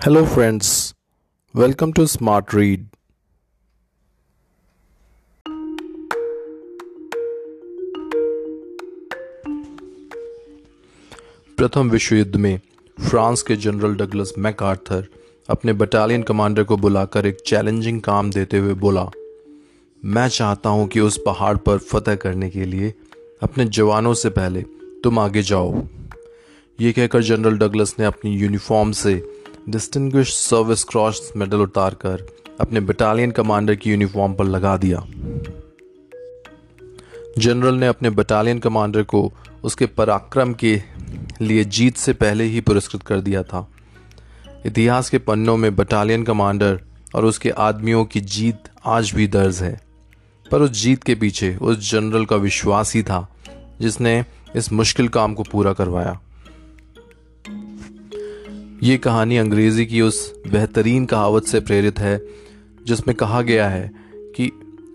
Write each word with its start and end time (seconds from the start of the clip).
Hello, 0.00 0.24
friends. 0.24 0.94
Welcome 1.54 1.92
to 1.94 2.06
Smart 2.06 2.52
Read. 2.52 2.86
प्रथम 11.58 11.90
विश्व 11.90 12.14
युद्ध 12.16 12.36
में 12.36 12.60
फ्रांस 12.98 13.42
के 13.42 13.56
जनरल 13.56 13.94
डगलस 13.96 14.32
मैकआर्थर 14.38 15.06
अपने 15.48 15.72
बटालियन 15.72 16.22
कमांडर 16.22 16.64
को 16.64 16.76
बुलाकर 16.76 17.26
एक 17.26 17.40
चैलेंजिंग 17.46 18.00
काम 18.02 18.30
देते 18.30 18.58
हुए 18.58 18.74
बोला 18.84 19.06
मैं 20.02 20.28
चाहता 20.28 20.70
हूँ 20.70 20.86
कि 20.88 21.00
उस 21.00 21.20
पहाड़ 21.26 21.56
पर 21.66 21.78
फतह 21.90 22.14
करने 22.26 22.50
के 22.50 22.64
लिए 22.64 22.92
अपने 23.42 23.64
जवानों 23.80 24.14
से 24.14 24.30
पहले 24.38 24.62
तुम 25.04 25.18
आगे 25.18 25.42
जाओ 25.50 25.82
ये 26.78 26.92
कहकर 26.92 27.22
जनरल 27.22 27.58
डगलस 27.58 27.94
ने 27.98 28.04
अपनी 28.06 28.36
यूनिफॉर्म 28.36 28.92
से 28.92 29.20
डिस्टिंग्विश 29.68 30.34
सर्विस 30.34 30.84
क्रॉस 30.84 31.32
मेडल 31.36 31.56
उतारकर 31.56 32.36
अपने 32.60 32.80
बटालियन 32.80 33.30
कमांडर 33.30 33.74
की 33.74 33.90
यूनिफॉर्म 33.90 34.34
पर 34.34 34.44
लगा 34.44 34.76
दिया। 34.76 35.06
जनरल 37.38 37.74
ने 37.74 37.86
अपने 37.86 38.10
बटालियन 38.10 38.58
कमांडर 38.58 39.02
को 39.02 39.32
उसके 39.64 39.86
पराक्रम 39.86 40.52
के 40.52 40.82
लिए 41.40 41.64
जीत 41.64 41.96
से 41.96 42.12
पहले 42.12 42.44
ही 42.44 42.60
पुरस्कृत 42.60 43.02
कर 43.02 43.20
दिया 43.20 43.42
था। 43.42 43.68
इतिहास 44.66 45.10
के 45.10 45.18
पन्नों 45.18 45.56
में 45.56 45.76
बटालियन 45.76 46.22
कमांडर 46.24 46.80
और 47.14 47.24
उसके 47.24 47.50
आदमियों 47.50 48.04
की 48.04 48.20
जीत 48.20 48.58
आज 48.86 49.12
भी 49.14 49.28
दर्ज 49.28 49.62
है। 49.62 49.80
पर 50.50 50.60
उस 50.60 50.70
जीत 50.70 51.04
के 51.04 51.14
पीछे 51.14 51.56
उस 51.56 51.90
जनरल 51.90 52.24
का 52.24 52.36
विश्वास 52.36 52.94
ही 52.94 53.02
था, 53.02 53.36
जिसने 53.80 54.24
इस 54.56 54.72
मुश्किल 54.72 55.08
काम 55.08 55.34
को 55.34 55.42
पूरा 55.42 55.72
करवाया। 55.72 56.20
ये 58.82 58.98
कहानी 58.98 59.36
अंग्रेज़ी 59.36 59.86
की 59.86 60.00
उस 60.00 60.34
बेहतरीन 60.52 61.06
कहावत 61.06 61.44
से 61.44 61.60
प्रेरित 61.60 61.98
है, 61.98 62.22
जिसमें 62.86 63.16
कहा 63.16 63.42
गया 63.42 63.68
है 63.68 63.92
कि 64.16 64.52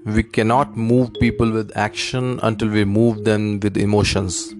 we 0.08 0.24
cannot 0.24 0.68
move 0.78 1.06
people 1.06 1.52
with 1.52 1.72
action 1.78 2.40
until 2.44 2.70
we 2.70 2.86
move 2.86 3.16
them 3.16 3.60
with 3.60 3.78
emotions 3.78 4.52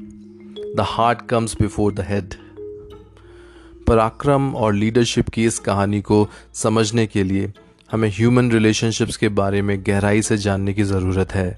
the 0.76 0.76
heart 0.80 1.22
comes 1.30 1.56
before 1.62 1.94
the 1.94 2.00
head 2.00 2.34
पराक्रम 3.88 4.56
और 4.56 4.74
लीडरशिप 4.74 5.30
की 5.30 5.46
इस 5.46 5.60
कहानी 5.60 6.02
को 6.02 6.28
समझने 6.54 7.08
के 7.08 7.24
लिए 7.24 7.54
हमें 7.92 8.10
ह्यूमन 8.10 8.52
रिलेशनशिप्स 8.52 9.18
के 9.18 9.30
बारे 9.30 9.62
में 9.62 9.84
गहराई 9.88 10.22
से 10.22 10.38
जानने 10.38 10.74
की 10.74 10.84
ज़रूरत 10.84 11.32
है। 11.32 11.58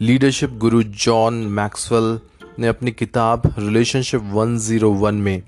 लीडरशिप 0.00 0.50
गुरु 0.50 0.82
जॉन 0.82 1.34
मैक्सवेल 1.34 2.18
ने 2.58 2.66
अपनी 2.66 2.90
किताब 2.90 3.54
रिलेशनशिप 3.58 4.20
101 4.20 5.12
में 5.12 5.42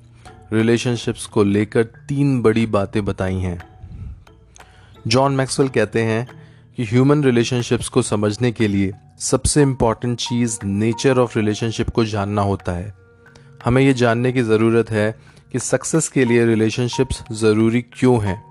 रिलेशनशिप्स 0.52 1.26
को 1.26 1.44
लेकर 1.44 1.84
तीन 2.08 2.40
बड़ी 2.42 2.66
बातें 2.66 3.04
बताई 3.04 3.34
हैं। 3.34 3.58
जॉन 5.06 5.32
मैक्सवेल 5.32 5.68
कहते 5.68 6.02
हैं 6.02 6.26
कि 6.76 6.84
ह्यूमन 6.84 7.24
रिलेशनशिप्स 7.24 7.88
को 7.88 8.02
समझने 8.02 8.52
के 8.52 8.68
लिए 8.68 8.92
सबसे 9.18 9.62
इंपॉर्टेंट 9.62 10.18
चीज़ 10.18 10.58
नेचर 10.64 11.18
ऑफ़ 11.18 11.38
रिलेशनशिप 11.38 11.90
को 11.90 12.04
जानना 12.04 12.42
होता 12.42 12.72
है। 12.72 12.94
हमें 13.64 13.82
ये 13.82 13.94
जानने 13.94 14.32
की 14.32 14.42
ज़रूरत 14.42 14.90
है 14.90 15.10
कि 15.52 15.58
सक्सेस 15.58 16.08
के 16.08 16.24
लिए 16.24 16.46
रिलेशनशिप्स 16.46 17.22
ज़रूरी 17.32 17.82
क्यों 17.82 18.22
हैं 18.24 18.42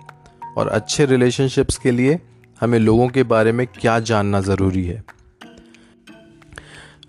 और 0.57 0.67
अच्छे 0.67 1.05
रिलेशनशिप्स 1.05 1.77
के 1.77 1.91
लिए 1.91 2.19
हमें 2.61 2.79
लोगों 2.79 3.07
के 3.07 3.23
बारे 3.23 3.51
में 3.51 3.67
क्या 3.67 3.99
जानना 3.99 4.41
ज़रूरी 4.41 4.83
है। 4.85 5.03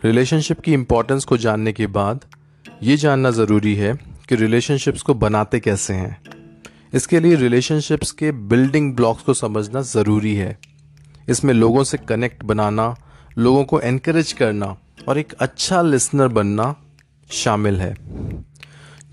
रिलेशनशिप 0.05 0.61
की 0.61 0.73
इम्पोर्टेंस 0.73 1.25
को 1.25 1.36
जानने 1.36 1.73
के 1.73 1.86
बाद 1.86 2.25
ये 2.83 2.97
जानना 2.97 3.30
ज़रूरी 3.30 3.75
है 3.75 4.08
कि 4.28 4.36
रिलेशनशिप्स 4.36 5.02
को 5.02 5.14
बनाते 5.14 5.60
कैसे 5.60 5.94
हैं। 5.94 6.22
इसके 6.94 7.20
लिए 7.20 7.34
रिलेशनशिप्स 7.34 8.10
के 8.10 8.32
बिल्डिंग 8.32 8.96
ब्लॉक्स 8.96 9.22
को 9.22 9.34
समझना 9.34 9.80
ज़रूरी 9.80 10.34
है। 10.34 10.58
इसमें 11.28 11.54
लोगों 11.54 11.84
से 11.84 11.98
कनेक्ट 11.98 12.44
बनाना, 12.44 12.96
लोगों 13.38 13.64
को 13.64 13.80
एनकरेज 13.80 14.33
करना 14.33 14.77
और 15.08 15.18
एक 15.18 15.33
अच्छा 15.33 15.83
लिसनर 15.83 16.28
बनना 16.28 16.77
शामिल 17.30 17.80
है। 17.80 17.96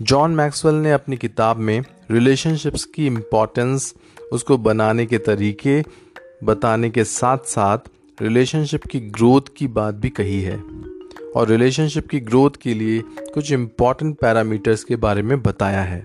जॉन 0.02 0.30
मैक्सवेल 0.30 0.74
ने 0.74 0.92
अपनी 0.92 1.16
किताब 1.16 1.56
में 1.56 1.84
रिलेशनशिप्स 2.10 2.84
की 2.84 3.06
इम्पोर्टेंस 3.06 3.94
उसको 4.32 4.58
बनाने 4.58 5.06
के 5.06 5.18
तरीके, 5.18 5.84
बताने 6.44 6.90
के 6.90 7.04
साथ 7.04 7.38
साथ 7.38 7.78
रिलेशनशिप 8.22 8.84
की 8.84 9.00
ग्रोथ 9.00 9.40
की 9.56 9.66
बात 9.66 9.94
भी 9.94 10.08
कही 10.08 10.40
है। 10.42 10.86
और 11.36 11.48
रिलेशनशिप 11.48 12.08
की 12.08 12.20
ग्रोथ 12.20 12.50
के 12.62 12.74
लिए 12.74 13.02
कुछ 13.34 13.52
इंपॉर्टेंट 13.52 14.18
पैरामीटर्स 14.18 14.84
के 14.84 14.96
बारे 14.96 15.22
में 15.22 15.42
बताया 15.42 15.82
है। 15.82 16.00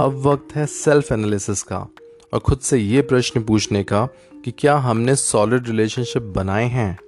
अब 0.00 0.22
वक्त 0.26 0.56
है 0.56 0.66
सेल्फ 0.66 1.12
एनालिसिस 1.12 1.62
का 1.62 1.78
और 2.32 2.38
खुद 2.38 2.58
से 2.58 2.78
ये 2.78 3.02
प्रश्न 3.02 3.42
पूछने 3.42 3.84
का 3.84 4.08
कि 4.44 4.50
क्या 4.50 4.76
हमने 4.76 5.16
सॉलिड 5.16 5.66
रिलेशनशिप 5.66 6.22
बनाए 6.22 6.64
हैं? 6.64 6.98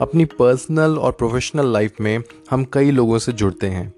अपनी 0.00 0.24
पर्सनल 0.24 0.98
और 0.98 1.12
प्रोफेशनल 1.12 1.72
लाइफ 1.72 1.94
में 2.00 2.22
हम 2.50 2.64
कई 2.64 2.90
लोगों 2.90 3.18
से 3.18 3.32
जुड़ते 3.32 3.66
हैं। 3.66 3.94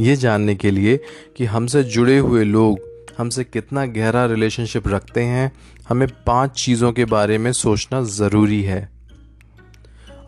ये 0.00 0.16
जानने 0.16 0.54
के 0.54 0.70
लिए 0.70 1.00
कि 1.36 1.44
हमसे 1.44 1.84
जुड़े 1.84 2.18
हुए 2.18 2.44
लोग 2.44 2.80
हमसे 3.18 3.44
कितना 3.44 3.86
गहरा 3.86 4.26
रिलेशनशिप 4.26 4.88
रखते 4.88 5.22
हैं, 5.22 5.52
हमें 5.88 6.08
पाँच 6.08 6.50
चीज़ों 6.50 6.92
के 6.92 7.04
बारे 7.04 7.38
में 7.38 7.52
सोचना 7.52 8.02
ज़रूरी 8.02 8.62
है। 8.62 8.93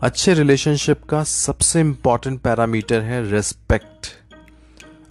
अच्छे 0.03 0.33
रिलेशनशिप 0.33 1.03
का 1.03 1.23
सबसे 1.23 1.79
इंपॉर्टेंट 1.79 2.41
पैरामीटर 2.41 3.01
है 3.01 3.31
रेस्पेक्ट 3.31 4.07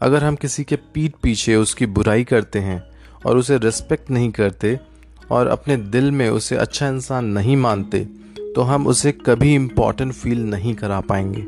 अगर 0.00 0.24
हम 0.24 0.36
किसी 0.36 0.64
के 0.64 0.76
पीठ 0.76 1.12
पीछे 1.22 1.56
उसकी 1.56 1.86
बुराई 1.86 2.24
करते 2.24 2.58
हैं 2.58 2.82
और 3.26 3.36
उसे 3.38 3.58
रेस्पेक्ट 3.58 4.10
नहीं 4.10 4.30
करते 4.30 4.80
और 5.30 5.46
अपने 5.46 5.76
दिल 5.76 6.10
में 6.10 6.30
उसे 6.30 6.56
अच्छा 6.56 6.88
इंसान 6.88 7.25
नहीं 7.25 7.56
मानते 7.56 8.08
तो 8.41 8.60
हम 8.60 8.86
उसे 8.86 9.12
कभी 9.12 9.54
इंपॉर्टेंट 9.54 10.12
फील 10.12 10.42
नहीं 10.42 10.75
करा 10.75 11.00
पाएँगे. 11.00 11.44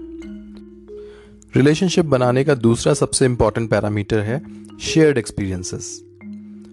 रिलेशनशिप 1.57 2.05
बनाने 2.05 2.45
का 2.45 2.55
दूसरा 2.55 2.95
सबसे 2.95 3.25
इंपॉर्टेंट 3.25 3.71
पैरामीटर 3.71 4.19
है 4.19 4.43
शेयर्ड 4.81 5.19
एक्सपीरियंसेस 5.19 6.05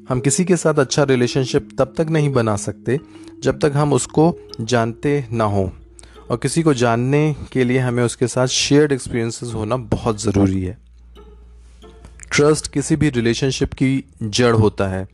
हम 0.10 0.20
किसी 0.20 0.46
के 0.46 0.58
साथ 0.58 0.74
अच्छा 0.74 1.04
रिलेशनशिप 1.04 1.70
तब 1.80 1.94
तक 1.98 2.08
नहीं 2.10 2.34
बना 2.34 2.56
सकते 2.56 3.00
जब 3.40 3.60
तक 3.60 3.72
हम 3.76 3.94
उसको 3.94 4.38
जानते 4.62 5.28
ना 5.32 5.44
हों. 5.44 5.70
और 6.30 6.38
किसी 6.38 6.62
को 6.64 6.74
जानने 6.74 7.36
के 7.52 7.64
लिए 7.64 7.80
हमें 7.80 8.04
उसके 8.04 8.28
साथ 8.28 8.48
शेयर्ड 8.48 8.92
एक्सपीरियंसेस 8.92 9.54
होना 9.54 9.76
बहुत 9.78 10.22
ज़रूरी 10.22 10.62
है। 10.64 10.78
ट्रस्ट 12.32 12.72
किसी 12.74 12.96
भी 12.96 13.10
रिलेशनशिप 13.10 13.74
की 13.74 14.04
जड़ 14.24 14.56
होता 14.56 14.88
है 14.88 15.08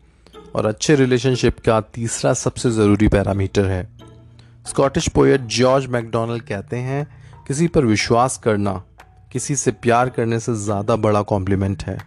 और 0.56 0.66
अच्छे 0.66 0.96
रिलेशनशिप 0.96 1.60
का 1.60 1.80
तीसरा 1.96 2.34
सबसे 2.34 2.72
ज़रूरी 2.72 3.08
पैरामीटर 3.08 3.66
है। 3.66 3.88
स्कॉटिश 4.66 5.08
पोएट 5.08 5.42
जॉर्ज 5.50 5.86
मैकडोनल्ड 5.88 6.44
कहते 6.44 6.78
हैं, 6.78 7.06
किसी 7.48 7.68
पर 7.68 7.86
विश्वास 7.86 8.38
करना 8.38 8.82
किसी 9.32 9.56
से 9.56 9.72
प्यार 9.74 10.10
करने 10.10 10.40
से 10.40 10.56
ज़्यादा 10.56 10.96
बड़ा 10.98 11.22
कॉम्प्लीमेंट 11.24 11.84
है। 11.84 11.98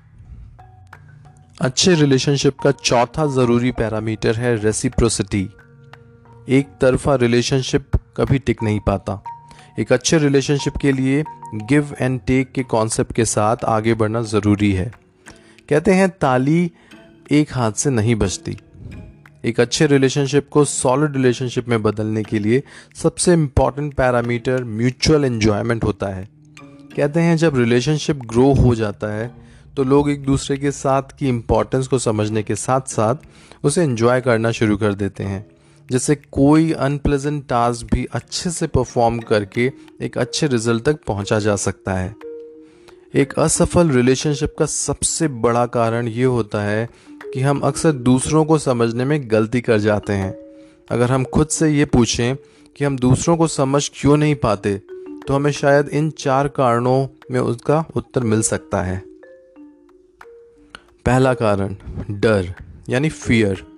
अच्छे 1.58 1.94
रिलेशनशिप 1.94 2.58
का 2.58 2.70
चौथा 2.72 3.26
ज़रूरी 3.26 3.70
पैरामीटर 3.72 4.36
है 4.36 4.54
रेसिप्रोसिटी 4.56 5.48
एक 6.48 6.68
तरफा 6.80 7.14
रिलेशनशिप 7.16 7.90
कभी 8.16 8.38
टिक 8.38 8.62
नहीं 8.62 8.80
पाता। 8.80 9.22
एक 9.78 9.92
अच्छे 9.92 10.18
रिलेशनशिप 10.18 10.76
के 10.76 10.92
लिए 10.92 11.24
गिव 11.54 11.94
एंड 12.00 12.20
टेक 12.20 12.52
के 12.52 12.62
कॉन्सेप्ट 12.62 13.12
के 13.12 13.24
साथ 13.24 13.64
आगे 13.64 13.94
बढ़ना 13.94 14.22
ज़रूरी 14.22 14.72
है। 14.72 14.92
कहते 15.68 15.92
हैं, 15.92 16.08
ताली 16.10 16.70
एक 17.30 17.52
हाथ 17.52 17.72
से 17.72 17.90
नहीं 17.90 18.14
बजती। 18.14 18.56
एक 19.44 19.60
अच्छे 19.60 19.86
रिलेशनशिप 19.86 20.48
को 20.48 20.64
सॉलिड 20.64 21.16
रिलेशनशिप 21.16 21.68
में 21.68 21.82
बदलने 21.82 22.22
के 22.22 22.38
लिए 22.38 22.62
सबसे 22.94 23.32
इंपॉर्टेंट 23.32 23.94
पैरामीटर 23.94 24.64
म्यूचुअल 24.64 25.24
एन्जॉयमेंट 25.24 25.84
होता 25.84 26.06
है। 26.06 26.28
कहते 26.96 27.20
हैं, 27.20 27.36
जब 27.36 27.56
रिलेशनशिप 27.56 28.16
ग्रो 28.16 28.52
हो 28.54 28.74
जाता 28.74 29.12
है 29.14 29.30
तो 29.76 29.84
लोग 29.84 30.10
एक 30.10 30.24
दूसरे 30.24 30.56
के 30.56 30.70
साथ 30.70 31.02
की 31.18 31.28
इम्पोर्टेंस 31.28 31.86
को 31.86 31.98
समझने 31.98 32.42
के 32.42 32.54
साथ 32.54 32.80
साथ 32.80 33.14
उसे 33.64 33.82
एंजॉय 33.82 34.20
करना 34.20 34.50
शुरू 34.50 34.76
कर 34.76 34.94
देते 34.94 35.24
हैं। 35.24 35.46
जिससे 35.90 36.14
कोई 36.14 36.72
अनप्लेजेंट 36.72 37.46
टास्क 37.48 37.94
भी 37.94 38.04
अच्छे 38.12 38.50
से 38.50 38.66
परफॉर्म 38.66 39.18
करके 39.18 39.72
एक 40.02 40.18
अच्छे 40.18 40.46
रिज़ल्ट 40.46 40.84
तक 40.84 40.98
पहुँचा 41.06 41.38
जा 41.38 41.56
सकता 41.56 41.92
है। 41.92 42.14
एक 43.14 43.38
असफल 43.38 43.90
रिलेशनशिप 43.90 44.54
का 44.58 44.66
सबसे 44.66 45.28
बड़ा 45.28 45.66
कारण 45.66 46.08
ये 46.08 46.24
होता 46.24 46.62
है 46.62 46.88
कि 47.34 47.40
हम 47.40 47.60
अक्सर 47.60 47.92
दूसरों 47.92 48.44
को 48.44 48.58
समझने 48.58 49.04
में 49.04 49.20
गलती 49.30 49.60
कर 49.60 49.78
जाते 49.78 50.12
हैं। 50.12 50.32
अगर 50.90 51.10
हम 51.10 51.24
खुद 51.24 51.48
से 51.48 51.70
ये 51.70 51.84
पूछें 51.84 52.36
कि 52.76 52.84
हम 52.84 52.98
दूसरों 52.98 53.36
को 53.36 53.46
समझ 53.46 53.88
क्यों 53.94 54.16
नहीं 54.16 54.34
पाते 54.34 54.76
तो 55.26 55.34
हमें 55.34 55.50
शायद 55.50 55.88
इन 55.88 56.10
चार 56.10 56.48
कारणों 56.48 57.06
में 57.30 57.40
उसका 57.40 57.84
उत्तर 57.96 58.24
मिल 58.24 58.42
सकता 58.42 58.82
है। 58.82 59.02
पहला 61.06 61.34
कारण, 61.34 61.76
डर, 62.10 62.54
यानी 62.88 63.08
फियर 63.08 63.73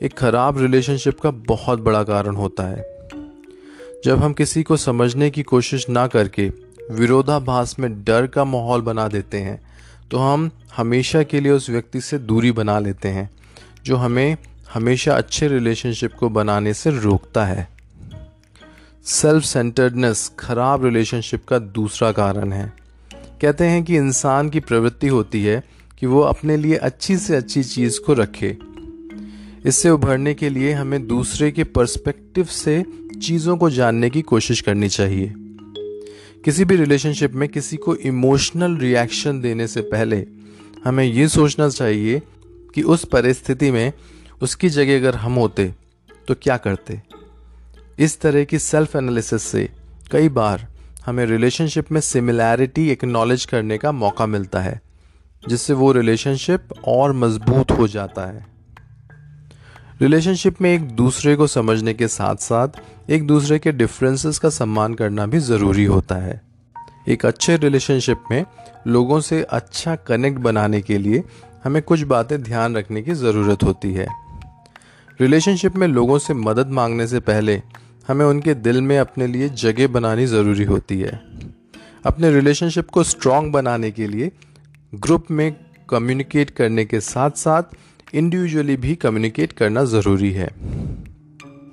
एक 0.00 0.12
ख़राब 0.18 0.58
रिलेशनशिप 0.58 1.18
का 1.20 1.30
बहुत 1.30 1.78
बड़ा 1.78 2.02
कारण 2.02 2.36
होता 2.36 2.62
है। 2.62 2.84
जब 4.04 4.18
हम 4.18 4.32
किसी 4.32 4.62
को 4.62 4.76
समझने 4.76 5.30
की 5.30 5.42
कोशिश 5.42 5.88
ना 5.88 6.06
करके 6.06 6.48
विरोधाभास 6.90 7.78
में 7.78 7.92
डर 8.04 8.26
का 8.26 8.44
माहौल 8.44 8.80
बना 8.80 9.06
देते 9.08 9.38
हैं 9.38 9.60
तो 10.10 10.18
हम 10.18 10.50
हमेशा 10.76 11.22
के 11.22 11.40
लिए 11.40 11.52
उस 11.52 11.68
व्यक्ति 11.70 12.00
से 12.00 12.18
दूरी 12.18 12.52
बना 12.52 12.78
लेते 12.78 13.08
हैं, 13.08 13.28
जो 13.84 13.96
हमें 13.96 14.36
हमेशा 14.74 15.16
अच्छे 15.16 15.48
रिलेशनशिप 15.48 16.12
को 16.12 16.28
बनाने 16.28 16.74
से 16.74 16.90
रोकता 16.90 17.44
है। 17.44 17.68
सेल्फ 19.06 19.44
सेंटर्डनेस 19.44 20.30
खराब 20.38 20.84
रिलेशनशिप 20.84 21.44
का 21.44 21.58
दूसरा 21.58 22.10
कारण 22.12 22.52
है। 22.52 22.72
कहते 23.40 23.64
हैं 23.64 23.84
कि 23.84 23.96
इंसान 23.96 24.50
की 24.50 24.60
प्रवृत्ति 24.60 25.08
होती 25.08 25.44
है 25.44 25.62
कि 25.98 26.06
वो 26.06 26.20
अपने 26.22 26.56
लिए 26.56 26.76
अच्छी 26.78 27.16
से 27.16 27.36
अच्छी 27.36 27.62
चीज़ 27.64 28.00
को 28.00 28.12
रखे। 28.12 28.56
इससे 29.66 29.90
उभरने 29.90 30.34
के 30.34 30.48
लिए 30.48 30.72
हमें 30.72 31.06
दूसरे 31.06 31.50
के 31.50 31.64
पर्सपेक्टिव 31.64 32.44
से 32.44 32.84
चीज़ों 33.22 33.56
को 33.56 33.70
जानने 33.70 34.10
की 34.10 34.22
कोशिश 34.22 34.60
करनी 34.60 34.88
चाहिए। 34.88 35.32
किसी 36.44 36.64
भी 36.64 36.76
रिलेशनशिप 36.76 37.32
में 37.32 37.48
किसी 37.48 37.76
को 37.76 37.94
इमोशनल 37.94 38.76
रिएक्शन 38.76 39.40
देने 39.40 39.66
से 39.66 39.80
पहले 39.80 40.26
हमें 40.84 41.04
ये 41.04 41.28
सोचना 41.28 41.68
चाहिए 41.68 42.22
कि 42.74 42.82
उस 42.82 43.04
परिस्थिति 43.04 43.70
में 43.70 43.92
उसकी 44.42 44.68
जगह 44.68 44.96
अगर 44.96 45.14
हम 45.14 45.34
होते 45.34 45.74
तो 46.28 46.34
क्या 46.34 46.56
करते? 46.56 47.02
इस 47.98 48.20
तरह 48.20 48.44
की 48.44 48.58
सेल्फ 48.58 48.96
एनालिसिस 48.96 49.42
से 49.42 49.68
कई 50.12 50.28
बार 50.28 50.66
हमें 51.06 51.24
रिलेशनशिप 51.26 51.92
में 51.92 52.00
सिमिलैरिटी 52.00 52.88
एक्नॉलेज 52.90 53.44
करने 53.44 53.78
का 53.78 53.92
मौका 53.92 54.26
मिलता 54.26 54.60
है, 54.60 54.80
जिससे 55.48 55.72
वो 55.72 55.92
रिलेशनशिप 55.92 56.68
और 56.84 57.12
मज़बूत 57.12 57.70
हो 57.70 57.88
जाता 57.88 58.26
है। 58.26 58.49
रिलेशनशिप 60.00 60.60
में 60.62 60.72
एक 60.74 60.82
दूसरे 60.90 61.34
को 61.36 61.46
समझने 61.46 61.94
के 61.94 62.06
साथ 62.08 62.36
साथ 62.36 62.68
एक 63.10 63.26
दूसरे 63.26 63.58
के 63.58 63.72
डिफरेंसेस 63.72 64.38
का 64.38 64.48
सम्मान 64.48 64.94
करना 64.94 65.26
भी 65.26 65.38
ज़रूरी 65.38 65.84
होता 65.84 66.14
है। 66.14 66.40
एक 67.08 67.26
अच्छे 67.26 67.56
रिलेशनशिप 67.56 68.22
में 68.30 68.44
लोगों 68.86 69.20
से 69.20 69.42
अच्छा 69.42 69.94
कनेक्ट 69.96 70.38
बनाने 70.38 70.80
के 70.80 70.98
लिए 70.98 71.22
हमें 71.64 71.82
कुछ 71.82 72.02
बातें 72.02 72.42
ध्यान 72.42 72.76
रखने 72.76 73.02
की 73.02 73.14
ज़रूरत 73.14 73.62
होती 73.62 73.92
है। 73.92 74.06
रिलेशनशिप 75.20 75.76
में 75.76 75.86
लोगों 75.88 76.18
से 76.18 76.34
मदद 76.34 76.70
मांगने 76.70 77.06
से 77.06 77.20
पहले 77.20 77.60
हमें 78.08 78.24
उनके 78.26 78.54
दिल 78.54 78.80
में 78.80 78.98
अपने 78.98 79.26
लिए 79.26 79.48
जगह 79.48 79.88
बनानी 79.88 80.26
ज़रूरी 80.26 80.64
होती 80.64 81.00
है। 81.00 81.20
अपने 82.06 82.30
रिलेशनशिप 82.30 82.88
को 82.88 83.02
स्ट्रॉन्ग 83.02 83.52
बनाने 83.52 83.90
के 83.90 84.06
लिए 84.06 84.30
ग्रुप 84.94 85.30
में 85.30 85.54
कम्युनिकेट 85.90 86.50
करने 86.50 86.84
के 86.84 87.00
साथ 87.00 87.30
साथ 87.30 87.62
इंडिविजुअली 88.14 88.76
भी 88.76 88.94
कम्युनिकेट 88.94 89.52
करना 89.52 89.84
ज़रूरी 89.84 90.30
है। 90.32 90.46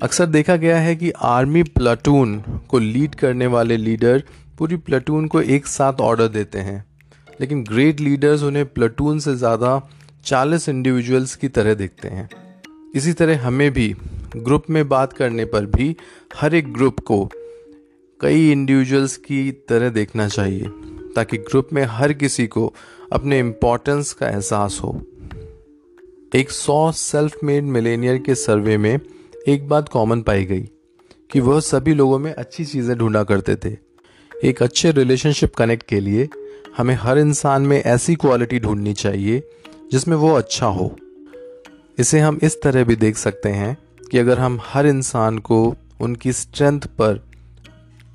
अक्सर 0.04 0.26
देखा 0.26 0.56
गया 0.56 0.80
है 0.80 0.96
कि 0.96 1.12
आर्मी 1.26 1.64
प्लाटून 1.64 2.38
को 2.70 2.80
लीड 2.80 3.16
करने 3.16 3.48
वाले 3.48 3.78
लीडर 3.78 4.24
पूरी 4.58 4.76
प्लाटून 4.78 5.28
को 5.28 5.42
एक 5.42 5.68
साथ 5.68 6.02
ऑर्डर 6.02 6.28
देते 6.28 6.60
हैं। 6.60 6.84
लेकिन 7.42 7.64
ग्रेट 7.64 8.00
लीडर्स 8.00 8.44
उन्हें 8.44 8.66
प्लाटून 8.66 9.20
से 9.20 9.36
ज़्यादा 9.36 9.82
40 10.26 10.70
इंडिविजुअल्स 10.70 11.36
की 11.36 11.48
तरह 11.48 11.74
देखते 11.74 12.08
हैं। 12.08 12.30
इसी 12.96 13.14
तरह 13.14 13.46
हमें 13.46 13.72
भी 13.72 13.94
ग्रुप 14.38 14.70
में 14.70 14.88
बात 14.90 15.14
करने 15.14 15.46
पर 15.46 15.66
भी 15.66 15.96
हर 16.38 16.56
एक 16.56 16.74
ग्रुप 16.74 17.00
को 17.00 17.24
कई 18.22 18.50
इंडिविजुअल्स 18.52 19.18
की 19.18 19.52
तरह 19.70 19.90
देखना 19.90 20.28
चाहिए, 20.28 20.70
ताकि 21.16 21.38
ग्रुप 21.38 21.70
में 21.74 21.84
हर 21.86 22.14
किसी 22.14 22.48
को 22.48 22.74
अपने 23.14 23.40
इम्पोर्टेंस 23.40 24.14
का 24.14 24.28
एहसास 24.28 24.80
हो। 24.84 25.00
एक 26.36 26.50
सौ 26.52 26.92
सेल्फ 26.92 27.38
मेड 27.44 27.64
मिलेनियर 27.64 28.18
के 28.18 28.34
सर्वे 28.36 28.78
में 28.78 29.00
एक 29.48 29.68
बात 29.70 29.90
कॉमन 29.90 30.22
पाई 30.22 30.46
गई 30.46 30.62
कि 31.32 31.40
वह 31.40 31.60
सभी 31.60 31.94
लोगों 31.94 32.18
में 32.20 32.34
अच्छी 32.34 32.66
चीज़ें 32.66 32.98
ढूंढा 32.98 33.24
करते 33.24 33.56
थे। 33.56 33.76
एक 34.44 34.64
अच्छे 34.64 34.92
रिलेशनशिप 34.92 35.56
कनेक्ट 35.56 35.88
के 35.88 36.00
लिए 36.00 36.28
हमें 36.78 36.94
हर 36.96 37.18
इंसान 37.18 37.62
में 37.62 37.82
ऐसी 37.82 38.16
क्वालिटी 38.16 38.60
ढूंढनी 38.60 38.94
चाहिए 38.94 39.44
जिसमें 39.92 40.18
वो 40.18 40.34
अच्छा 40.34 40.68
हो। 40.68 40.96
इसे 42.00 42.20
हम 42.20 42.40
इस 42.44 42.62
तरह 42.62 42.84
भी 42.84 42.96
देख 42.96 43.18
सकते 43.18 43.50
हैं 43.50 43.78
कि 44.12 44.18
अगर 44.18 44.40
हम 44.40 44.60
हर 44.64 44.88
इंसान 44.88 45.38
को 45.40 45.76
उनकी 46.02 46.34
स्ट्रेंथ 46.34 46.82
पर 46.82 47.24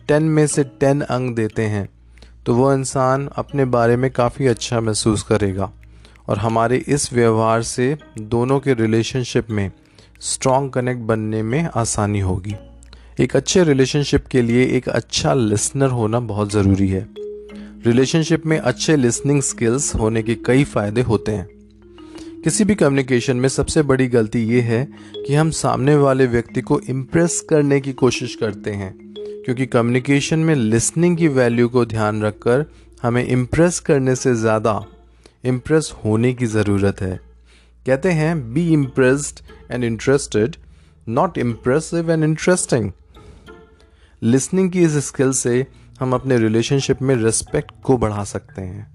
टेन 0.08 0.22
में 0.22 0.46
से 0.46 0.64
टेन 0.64 1.00
अंक 1.00 1.36
देते 1.36 1.62
हैं 1.62 1.88
तो 2.46 2.54
वो 2.54 2.72
इंसान 2.74 3.28
अपने 3.36 3.64
बारे 3.64 3.96
में 3.96 4.10
काफ़ी 4.10 4.46
अच्छा 4.46 4.80
महसूस 4.80 5.22
करेगा। 5.22 5.72
और 6.28 6.38
हमारे 6.38 6.76
इस 6.88 7.12
व्यवहार 7.12 7.62
से 7.62 7.96
दोनों 8.20 8.58
के 8.60 8.74
रिलेशनशिप 8.74 9.50
में 9.50 9.70
स्ट्रॉन्ग 10.22 10.72
कनेक्ट 10.72 11.00
बनने 11.02 11.42
में 11.42 11.62
आसानी 11.66 12.20
होगी। 12.20 12.54
एक 13.20 13.36
अच्छे 13.36 13.64
रिलेशनशिप 13.64 14.26
के 14.26 14.42
लिए 14.42 14.66
एक 14.76 14.88
अच्छा 14.90 15.34
लिसनर 15.34 15.90
होना 15.90 16.20
बहुत 16.22 16.52
ज़रूरी 16.52 16.88
है। 16.88 17.06
रिलेशनशिप 17.86 18.46
में 18.46 18.58
अच्छे 18.58 18.96
लिसनिंग 18.96 19.42
स्किल्स 19.42 19.94
होने 19.94 20.22
के 20.22 20.34
कई 20.46 20.64
फ़ायदे 20.64 21.02
होते 21.02 21.32
हैं। 21.32 21.48
किसी 22.44 22.64
भी 22.64 22.74
कम्युनिकेशन 22.74 23.36
में 23.36 23.48
सबसे 23.48 23.82
बड़ी 23.82 24.06
गलती 24.08 24.42
ये 24.44 24.60
है 24.60 24.84
कि 25.16 25.34
हम 25.34 25.50
सामने 25.52 25.94
वाले 25.96 26.26
व्यक्ति 26.26 26.60
को 26.60 26.80
इम्प्रेस 26.80 27.40
करने 27.50 27.80
की 27.80 27.92
कोशिश 27.94 28.34
करते 28.36 28.70
हैं, 28.72 28.94
क्योंकि 29.44 29.66
कम्युनिकेशन 29.66 30.38
में 30.38 30.54
लिसनिंग 30.54 31.16
की 31.16 31.28
वैल्यू 31.30 31.68
को 31.68 31.84
ध्यान 31.86 32.22
रखकर 32.22 32.64
हमें 33.02 33.24
इम्प्रेस 33.24 33.78
करने 33.80 34.14
से 34.16 34.34
ज़्यादा 34.34 34.80
इम्प्रेस 35.44 35.92
होने 36.04 36.32
की 36.34 36.46
ज़रूरत 36.46 37.00
है। 37.00 37.20
कहते 37.86 38.10
हैं 38.12 38.52
be 38.54 38.66
impressed 38.72 39.40
and 39.70 39.84
interested 39.84 40.56
not 41.08 41.38
impressive 41.38 42.10
and 42.10 42.24
interesting 42.24 42.90
listening 44.22 44.70
की 44.72 44.82
इस 44.82 44.96
स्किल 45.06 45.32
से 45.32 45.66
हम 46.00 46.12
अपने 46.14 46.38
रिलेशनशिप 46.38 47.02
में 47.02 47.14
रिस्पेक्ट 47.16 47.72
को 47.82 47.96
बढ़ा 47.98 48.24
सकते 48.24 48.62
हैं। 48.62 48.90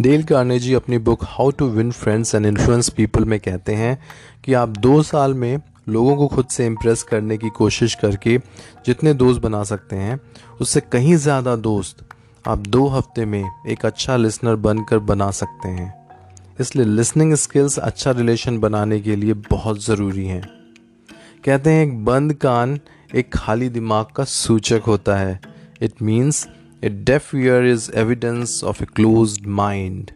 डेल 0.00 0.22
कार्नेजी 0.22 0.74
अपनी 0.74 0.98
book 0.98 1.24
how 1.24 1.50
to 1.50 1.68
win 1.68 1.90
friends 1.92 2.34
and 2.34 2.46
influence 2.46 2.88
people 2.88 3.24
में 3.24 3.38
कहते 3.40 3.74
हैं 3.74 3.98
कि 4.44 4.52
आप 4.54 4.76
दो 4.78 5.02
साल 5.02 5.34
में 5.34 5.58
लोगों 5.88 6.16
को 6.16 6.26
खुद 6.26 6.46
से 6.46 6.66
इम्प्रेस 6.66 7.02
करने 7.02 7.36
की 7.38 7.48
कोशिश 7.48 7.94
करके 7.94 8.36
जितने 8.86 9.14
दोस्त 9.14 9.40
बना 9.42 9.62
सकते 9.64 9.96
हैं, 9.96 10.20
उससे 10.60 10.80
कहीं 10.82 11.16
ज़्यादा 11.16 11.54
दोस्त 11.56 12.04
आप 12.46 12.58
दो 12.58 12.86
हफ़्ते 12.86 13.24
में 13.24 13.44
एक 13.68 13.84
अच्छा 13.86 14.16
लिसनर 14.16 14.56
बनकर 14.56 14.98
बना 14.98 15.30
सकते 15.30 15.68
हैं। 15.68 15.94
इसलिए 16.60 16.84
लिसनिंग 16.86 17.34
स्किल्स 17.34 17.78
अच्छा 17.78 18.10
रिलेशन 18.10 18.58
बनाने 18.58 19.00
के 19.00 19.16
लिए 19.16 19.34
बहुत 19.50 19.84
ज़रूरी 19.84 20.26
हैं। 20.26 20.42
कहते 21.44 21.70
हैं, 21.70 21.86
एक 21.86 22.04
बंद 22.04 22.34
कान 22.34 22.78
एक 23.14 23.32
खाली 23.34 23.68
दिमाग 23.68 24.06
का 24.16 24.24
सूचक 24.24 24.82
होता 24.86 25.16
है। 25.16 25.40
It 25.82 26.02
means 26.02 26.46
a 26.84 26.88
deaf 26.88 27.34
ear 27.34 27.66
is 27.66 27.90
evidence 27.94 28.60
of 28.64 28.82
a 28.82 28.86
close 28.86 29.38
mind 29.46 30.10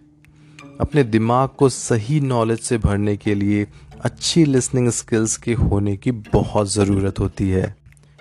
अपने 0.80 1.04
दिमाग 1.04 1.48
को 1.48 1.68
सही 1.68 2.20
नॉलेज 2.20 2.60
से 2.60 2.78
भरने 2.78 3.16
के 3.16 3.34
लिए 3.34 3.66
अच्छी 4.00 4.44
लिसनिंग 4.44 4.88
स्किल्स 4.90 5.36
के 5.36 5.54
होने 5.54 5.96
की 5.96 6.10
बहुत 6.10 6.72
ज़रूरत 6.72 7.18
होती 7.20 7.48
है। 7.50 7.74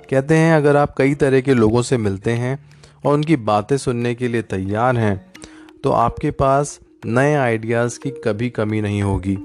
कहते 0.09 0.37
हैं, 0.37 0.53
अगर 0.53 0.75
आप 0.75 0.95
कई 0.97 1.15
तरह 1.15 1.41
के 1.41 1.53
लोगों 1.53 1.81
से 1.81 1.97
मिलते 1.97 2.31
हैं 2.31 2.57
और 3.03 3.13
उनकी 3.13 3.35
बातें 3.43 3.77
सुनने 3.77 4.13
के 4.15 4.27
लिए 4.27 4.41
तैयार 4.49 4.97
हैं 4.97 5.15
तो 5.83 5.91
आपके 5.91 6.31
पास 6.33 6.79
नए 7.07 7.33
आइडियाज़ 7.35 7.99
की 7.99 8.09
कभी 8.23 8.49
कमी 8.49 8.81
नहीं 8.81 9.01
होगी। 9.03 9.37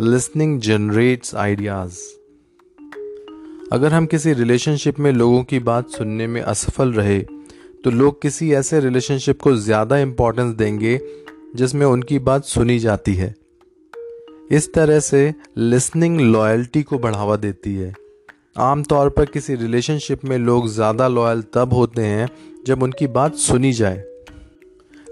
लिसनिंग 0.00 0.58
जनरेट्स 0.60 1.34
आइडियाज़ 1.36 1.98
अगर 3.72 3.92
हम 3.92 4.06
किसी 4.06 4.32
रिलेशनशिप 4.32 4.98
में 5.00 5.10
लोगों 5.12 5.42
की 5.44 5.58
बात 5.60 5.90
सुनने 5.90 6.26
में 6.26 6.40
असफल 6.42 6.92
रहे 6.92 7.18
तो 7.84 7.90
लोग 7.90 8.20
किसी 8.22 8.52
ऐसे 8.52 8.80
रिलेशनशिप 8.80 9.40
को 9.40 9.54
ज़्यादा 9.56 9.98
इम्पोर्टेंस 9.98 10.54
देंगे, 10.54 10.98
जिसमें 11.56 11.84
उनकी 11.86 12.18
बात 12.18 12.44
सुनी 12.44 12.78
जाती 12.78 13.14
है। 13.14 13.34
इस 14.50 14.72
तरह 14.74 15.00
से 15.00 15.32
लिसनिंग 15.58 16.20
लॉयल्टी 16.20 16.82
को 16.82 16.98
बढ़ावा 16.98 17.36
देती 17.36 17.74
है। 17.74 17.92
आमतौर 18.56 19.08
पर 19.08 19.24
किसी 19.24 19.54
रिलेशनशिप 19.54 20.24
में 20.24 20.36
लोग 20.38 20.68
ज़्यादा 20.68 21.06
लॉयल 21.08 21.42
तब 21.54 21.72
होते 21.72 22.02
हैं 22.02 22.28
जब 22.66 22.82
उनकी 22.82 23.06
बात 23.06 23.34
सुनी 23.34 23.72
जाए। 23.72 24.04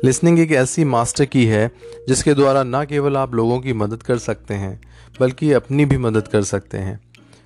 लिसनिंग 0.04 0.38
एक 0.40 0.52
ऐसी 0.52 0.84
मास्टर 0.84 1.24
की 1.24 1.44
है, 1.46 1.70
जिसके 2.08 2.34
द्वारा 2.34 2.62
न 2.62 2.84
केवल 2.84 3.16
आप 3.16 3.34
लोगों 3.34 3.58
की 3.60 3.72
मदद 3.72 4.02
कर 4.02 4.18
सकते 4.18 4.54
हैं, 4.54 4.80
बल्कि 5.20 5.52
अपनी 5.52 5.84
भी 5.84 5.96
मदद 5.96 6.28
कर 6.28 6.42
सकते 6.42 6.78
हैं। 6.78 7.00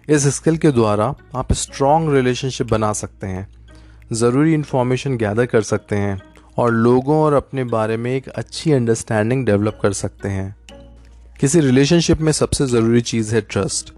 इस 0.08 0.26
स्किल 0.26 0.56
के 0.56 0.70
द्वारा 0.70 1.14
आप 1.36 1.52
स्ट्रॉन्ग 1.52 2.14
रिलेशनशिप 2.14 2.70
बना 2.70 2.92
सकते 2.92 3.26
हैं, 3.26 3.48
ज़रूरी 4.12 4.54
इन्फॉर्मेशन 4.54 5.16
गैदर 5.16 5.46
कर 5.46 5.62
सकते 5.62 5.96
हैं, 5.96 6.20
और 6.58 6.72
लोगों 6.72 7.16
और 7.16 7.34
अपने 7.34 7.64
बारे 7.64 7.96
में 7.96 8.14
एक 8.16 8.28
अच्छी 8.28 8.72
अंडरस्टैंडिंग 8.72 9.46
डेवलप 9.46 9.78
कर 9.82 9.92
सकते 9.92 10.28
हैं। 10.28 10.54
किसी 11.40 11.60
रिलेशनशिप 11.60 12.20
में 12.20 12.32
सबसे 12.32 12.66
ज़रूरी 12.66 13.00
चीज़ 13.00 13.34
है 13.34 13.40
ट्रस्ट 13.40 13.92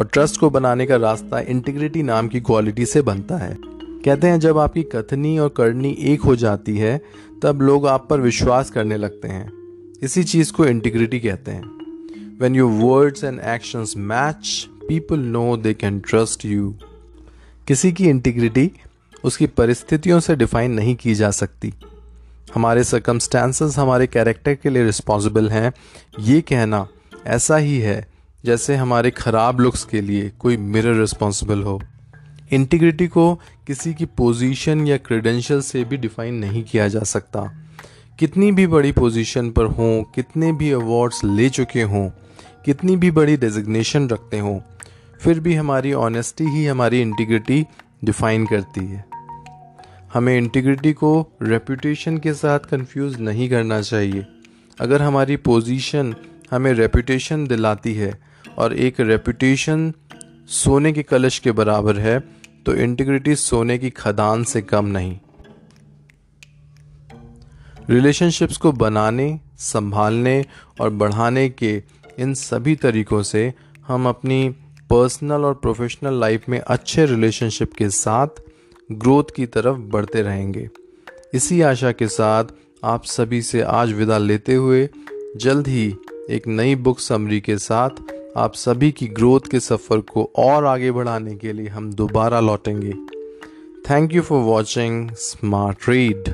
और 0.00 0.06
ट्रस्ट 0.06 0.40
को 0.40 0.50
बनाने 0.50 0.86
का 0.86 0.96
रास्ता 0.96 1.40
इंटीग्रिटी 1.40 2.02
नाम 2.02 2.28
की 2.28 2.40
क्वालिटी 2.40 2.86
से 2.86 3.02
बनता 3.02 3.36
है। 3.36 3.58
कहते 4.04 4.26
हैं, 4.26 4.40
जब 4.40 4.58
आपकी 4.58 4.82
कथनी 4.82 5.38
और 5.38 5.48
करनी 5.48 5.96
एक 6.00 6.20
हो 6.20 6.36
जाती 6.36 6.78
है, 6.78 7.02
तब 7.42 7.60
लोग 7.62 7.86
आप 7.86 8.06
पर 8.10 8.20
विश्वास 8.20 8.70
करने 8.70 8.96
लगते 8.96 9.28
हैं। 9.28 9.52
इसी 10.02 10.24
चीज़ 10.24 10.52
को 10.52 10.66
इंटीग्रिटी 10.66 11.20
कहते 11.20 11.50
हैं। 11.50 11.62
When 12.40 12.54
your 12.54 12.70
words 12.72 13.24
and 13.24 13.40
actions 13.40 13.94
match 13.96 14.68
people 14.88 15.18
know 15.18 15.56
they 15.56 15.74
can 15.74 16.00
trust 16.00 16.44
you 16.44 16.74
किसी 17.68 17.92
की 17.92 18.08
इंटीग्रिटी 18.08 18.72
उसकी 19.24 19.46
परिस्थितियों 19.46 20.20
से 20.20 20.36
डिफाइन 20.36 20.70
नहीं 20.70 20.96
की 20.96 21.14
जा 21.14 21.30
सकती। 21.30 21.74
हमारे 22.54 22.84
सर्कमस्टांसेस 22.84 23.78
हमारे 23.78 24.06
कैरेक्टर 24.06 24.54
के 24.54 24.70
लिए 24.70 24.84
रिस्पॉन्सिबल 24.84 25.48
हैं। 25.48 25.72
ये 26.20 26.40
कहना 26.40 26.88
ऐसा 27.26 27.56
ही 27.56 27.78
है 27.78 28.09
जैसे 28.44 28.76
हमारे 28.76 29.10
ख़राब 29.10 29.60
लुक्स 29.60 29.84
के 29.84 30.00
लिए 30.00 30.30
कोई 30.38 30.56
मिरर 30.56 30.94
रिस्पॉन्सिबल 30.94 31.62
हो। 31.62 31.80
इंटीग्रिटी 32.52 33.06
को 33.06 33.34
किसी 33.66 33.94
की 33.94 34.04
पोजीशन 34.04 34.86
या 34.86 34.96
क्रेडेंशियल 34.96 35.60
से 35.60 35.84
भी 35.84 35.96
डिफाइन 35.96 36.34
नहीं 36.34 36.62
किया 36.64 36.88
जा 36.88 37.00
सकता। 37.00 37.42
कितनी 38.18 38.52
भी 38.52 38.66
बड़ी 38.66 38.92
पोजीशन 38.92 39.50
पर 39.50 39.64
हों, 39.64 40.02
कितने 40.02 40.52
भी 40.52 40.70
अवार्ड्स 40.70 41.24
ले 41.24 41.48
चुके 41.48 41.82
हों, 41.82 42.08
कितनी 42.64 42.96
भी 42.96 43.10
बड़ी 43.10 43.36
डेजिग्नेशन 43.36 44.08
रखते 44.08 44.38
हों, 44.38 44.58
फिर 45.20 45.40
भी 45.40 45.54
हमारी 45.54 45.92
ऑनेस्टी 45.92 46.44
ही 46.44 46.66
हमारी 46.66 47.00
इंटीग्रिटी 47.00 47.64
डिफाइन 48.04 48.46
करती 48.46 48.86
है। 48.86 49.04
हमें 50.14 50.36
इंटीग्रिटी 50.38 50.92
को 50.92 51.12
रेपुटेशन 51.42 52.18
के 52.18 52.34
साथ 52.34 52.58
कंफ्यूज 52.58 53.20
नहीं 53.20 53.48
करना 53.50 53.80
चाहिए। 53.80 54.26
अगर 54.80 55.02
हमारी 55.02 55.36
पोजीशन 55.36 56.14
हमें 56.50 56.72
रेपुटेशन 56.72 57.46
दिलाती 57.46 57.94
है 57.94 58.29
और 58.58 58.74
एक 58.74 59.00
रेपुटेशन 59.00 59.92
सोने 60.48 60.92
के 60.92 61.02
कलश 61.02 61.38
के 61.38 61.52
बराबर 61.52 61.98
है 61.98 62.18
तो 62.66 62.74
इंटीग्रिटी 62.74 63.34
सोने 63.34 63.78
की 63.78 63.90
खदान 63.90 64.44
से 64.44 64.62
कम 64.62 64.84
नहीं। 64.84 65.18
रिलेशनशिप्स 67.90 68.56
को 68.56 68.72
बनाने, 68.72 69.40
संभालने 69.58 70.44
और 70.80 70.90
बढ़ाने 70.90 71.48
के 71.48 71.82
इन 72.18 72.34
सभी 72.34 72.76
तरीकों 72.76 73.22
से 73.22 73.54
हम 73.86 74.08
अपनी 74.08 74.48
पर्सनल 74.90 75.44
और 75.44 75.54
प्रोफेशनल 75.54 76.20
लाइफ 76.20 76.48
में 76.48 76.58
अच्छे 76.60 77.06
रिलेशनशिप 77.06 77.72
के 77.74 77.90
साथ 77.90 78.42
ग्रोथ 78.92 79.24
की 79.36 79.46
तरफ़ 79.46 79.76
बढ़ते 79.76 80.22
रहेंगे। 80.22 80.68
इसी 81.34 81.60
आशा 81.60 81.92
के 81.92 82.08
साथ 82.08 82.44
आप 82.84 83.04
सभी 83.04 83.42
से 83.42 83.60
आज 83.60 83.92
विदा 83.92 84.18
लेते 84.18 84.54
हुए 84.54 84.88
जल्द 85.36 85.68
ही 85.68 85.96
एक 86.30 86.46
नई 86.46 86.74
बुक 86.74 87.00
समरी 87.00 87.40
के 87.40 87.58
साथ 87.58 87.90
आप 88.36 88.54
सभी 88.54 88.90
की 88.92 89.06
ग्रोथ 89.06 89.40
के 89.50 89.60
सफ़र 89.60 90.00
को 90.00 90.30
और 90.36 90.64
आगे 90.64 90.90
बढ़ाने 90.92 91.34
के 91.36 91.52
लिए 91.52 91.68
हम 91.68 91.92
दोबारा 91.92 92.40
लौटेंगे। 92.40 92.92
Thank 93.90 94.12
you 94.12 94.22
for 94.22 94.42
watching 94.42 95.10
smart 95.10 95.88
read 95.88 96.28